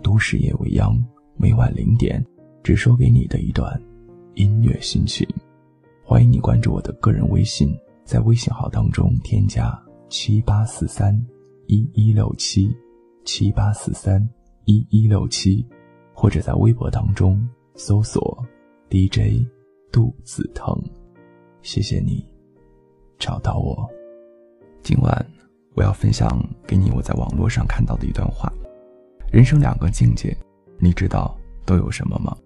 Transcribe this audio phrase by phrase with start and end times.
[0.00, 0.96] 都市夜未央，
[1.36, 2.24] 每晚零点，
[2.62, 3.82] 只说给你的一段
[4.34, 5.26] 音乐心情。
[6.04, 9.76] 欢迎你关注我的个人微信，在微信号当中添加
[10.08, 11.12] 七八四三
[11.66, 12.72] 一一六七
[13.24, 14.22] 七八四三
[14.66, 15.66] 一一六七，
[16.14, 17.44] 或者在微博当中
[17.74, 18.40] 搜索
[18.88, 19.44] DJ
[19.90, 20.80] 杜子腾。
[21.62, 22.24] 谢谢你
[23.18, 23.84] 找到我。
[24.80, 25.41] 今晚。
[25.74, 28.52] 我要分享给你我在网络上看到的一段话：
[29.30, 30.36] 人生两个境界，
[30.78, 32.36] 你知道都有什么吗？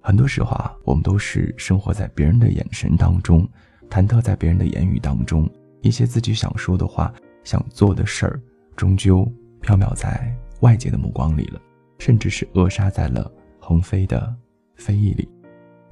[0.00, 3.48] 很多时候啊，我们都是生活在别人的眼神当中，
[3.88, 5.48] 忐忑在别人的言语当中，
[5.82, 8.40] 一些自己想说的话、想做的事儿，
[8.76, 9.26] 终究
[9.60, 11.60] 飘渺在外界的目光里了，
[11.98, 14.34] 甚至是扼杀在了横飞的
[14.74, 15.28] 非议里。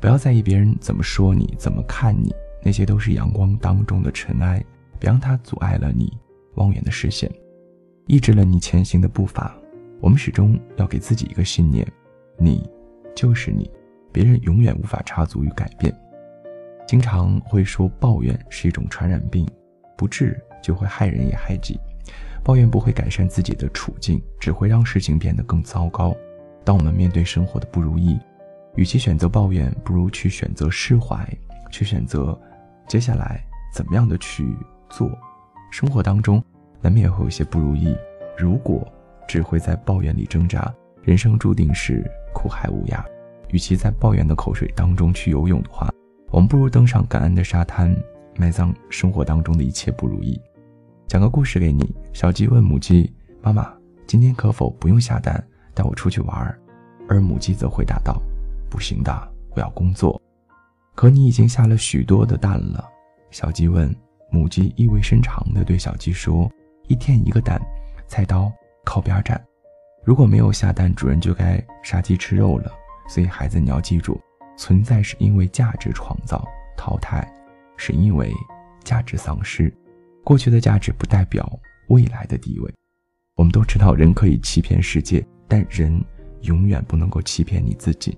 [0.00, 4.62] 不要在意别人怎么说你、怎么看你，那些都是阳光当中的尘埃，
[4.98, 6.12] 别让它阻碍了你。
[6.54, 7.30] 望远的视线，
[8.06, 9.54] 抑制了你前行的步伐。
[10.00, 11.86] 我们始终要给自己一个信念：
[12.38, 12.68] 你
[13.14, 13.70] 就是你，
[14.10, 15.96] 别人永远无法插足与改变。
[16.86, 19.46] 经常会说抱怨是一种传染病，
[19.96, 21.78] 不治就会害人也害己。
[22.44, 26.12] 抱怨不会改善自己的处境，只会让事情变得更糟糕。
[26.64, 28.18] 当我们面对生活的不如意，
[28.74, 31.24] 与其选择抱怨，不如去选择释怀，
[31.70, 32.36] 去选择
[32.88, 34.44] 接下来怎么样的去
[34.90, 35.08] 做。
[35.72, 36.44] 生活当中
[36.82, 37.96] 难免会有些不如意，
[38.36, 38.86] 如果
[39.26, 43.02] 只会在抱怨里挣扎，人生注定是苦海无涯。
[43.48, 45.88] 与其在抱怨的口水当中去游泳的话，
[46.30, 47.96] 我们不如登上感恩的沙滩，
[48.36, 50.38] 埋葬生活当中的一切不如意。
[51.08, 53.72] 讲个故事给你：小鸡问母鸡：“妈妈，
[54.06, 56.58] 今天可否不用下蛋，带我出去玩？”
[57.08, 58.20] 而母鸡则回答道
[58.68, 60.20] ：“不行的，我要工作。”
[60.94, 62.86] 可你已经下了许多的蛋了。
[63.30, 63.90] 小鸡问。
[64.32, 66.50] 母鸡意味深长地对小鸡说
[66.88, 67.60] ：“一天一个蛋，
[68.08, 68.50] 菜刀
[68.82, 69.38] 靠边站。
[70.02, 72.72] 如果没有下蛋，主人就该杀鸡吃肉了。
[73.08, 74.18] 所以，孩子，你要记住，
[74.56, 77.30] 存在是因为价值创造，淘汰
[77.76, 78.32] 是因为
[78.82, 79.70] 价值丧失。
[80.24, 81.46] 过去的价值不代表
[81.88, 82.72] 未来的地位。
[83.36, 86.02] 我们都知道，人可以欺骗世界，但人
[86.40, 88.16] 永远不能够欺骗你自己。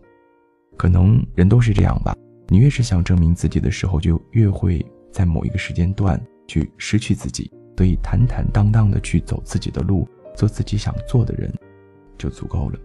[0.77, 2.15] 可能人都是这样吧。
[2.47, 4.81] 你越是想证明自己的时候，就越会。”
[5.15, 11.55] 在某一个时间段去失去自己，所以坦坦荡荡的去走自己的路，做自己想做的人，
[12.19, 12.79] 就足够了。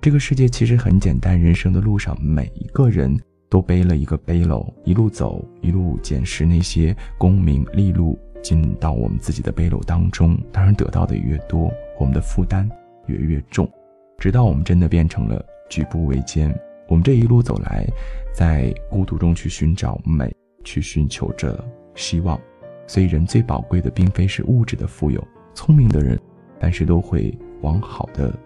[0.00, 3.14] 这个世界其实很简单，人生的路上，每一个人
[3.50, 10.38] 都背了一个背篓，一路走，一路捡拾那些功名利禄，进到我们自己的背篓当中。
[10.50, 11.70] 当然，得到的越多，
[12.00, 12.66] 我们的负担
[13.06, 13.70] 也越重，
[14.16, 16.58] 直到我们真的变成了举步维艰。
[16.88, 17.86] 我们这一路走来，
[18.34, 20.34] 在孤独中去寻找美。
[20.68, 21.64] 去寻求着
[21.94, 22.38] 希望，
[22.86, 25.26] 所以人最宝贵的并非是物质的富有。
[25.54, 26.20] 聪明的人，
[26.60, 28.38] 但是都会往好的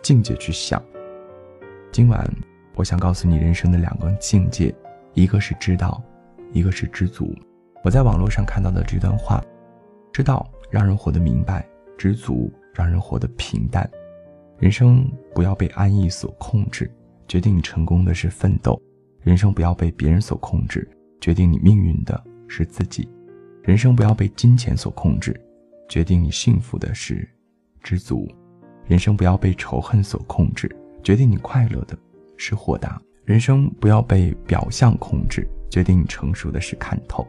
[0.00, 0.80] 境界去想。
[1.90, 2.24] 今晚，
[2.76, 4.72] 我想告诉你人生的两个境界，
[5.12, 6.00] 一个是知道，
[6.52, 7.34] 一个是知足。
[7.82, 9.42] 我在网络上看到的这段话：
[10.12, 11.66] 知道让人活得明白，
[11.98, 13.90] 知足让人活得平淡。
[14.60, 16.88] 人生不要被安逸所控制，
[17.26, 18.80] 决定你成功的是奋斗；
[19.24, 20.88] 人生不要被别人所控制。
[21.20, 23.08] 决定你命运的是自己，
[23.62, 25.38] 人生不要被金钱所控制，
[25.88, 27.28] 决定你幸福的是
[27.82, 28.26] 知足；
[28.86, 31.96] 人生不要被仇恨所控制，决定你快乐的
[32.36, 37.26] 是豁达；人生不要被表象控制，决定你成熟的是看透。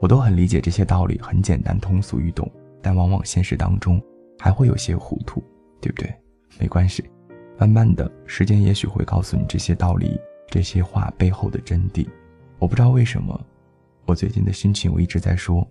[0.00, 2.50] 我都很理解这些道理，很简单通俗易懂，
[2.82, 4.00] 但往往现实当中
[4.38, 5.42] 还会有些糊涂，
[5.80, 6.14] 对不对？
[6.60, 7.02] 没关系，
[7.58, 12.06] 慢慢的时间也许会告诉你这些道理、这些话背后的真谛。
[12.58, 13.38] 我不知道为什么，
[14.06, 15.66] 我最近的心情我一直在说，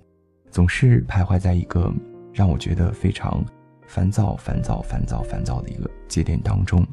[0.51, 1.91] 总是徘徊在一个
[2.31, 3.44] 让我觉得非常
[3.88, 6.85] 烦躁、烦躁、烦躁、烦躁的一个节点当中。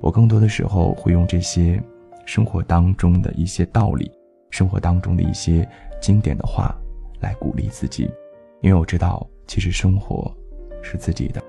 [0.00, 1.82] 我更多的时候会用这些
[2.24, 4.10] 生活当中的一些道理、
[4.50, 5.68] 生活当中的一些
[6.00, 6.72] 经典的话
[7.20, 8.08] 来鼓励自己，
[8.60, 10.32] 因为我知道其实生活
[10.82, 11.42] 是自己的。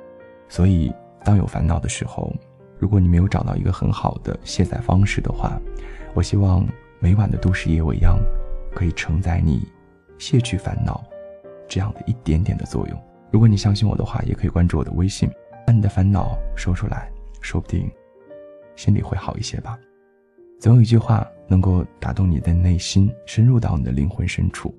[0.49, 0.91] 所以
[1.23, 2.33] 当有烦恼的时候，
[2.79, 5.61] 如果你没有找到一个很好的卸载方式的话，
[6.15, 6.67] 我希望。
[7.03, 8.17] 每晚的都市夜未央，
[8.73, 9.67] 可以承载你
[10.17, 11.03] 卸去烦恼
[11.67, 12.97] 这样的一点点的作用。
[13.29, 15.29] 如果你相信我的话，也可以关注我的微信，
[15.67, 17.11] 把你的烦恼说出来，
[17.41, 17.91] 说不定
[18.77, 19.77] 心里会好一些吧。
[20.61, 24.73] 总有一句话能够打动你的内心，深入到你的灵魂深处，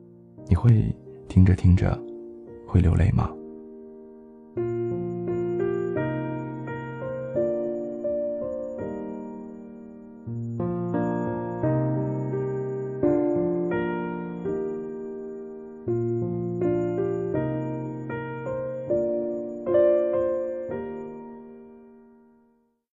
[0.47, 0.97] 你会
[1.29, 1.95] 听着听着
[2.67, 3.31] 会流泪吗？